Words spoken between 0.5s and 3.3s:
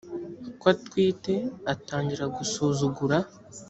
ko atwite atangira gusuzugura